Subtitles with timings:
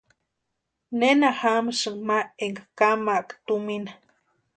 [0.99, 3.91] ¿Nena jamasínki ma énka kamaaka tumina?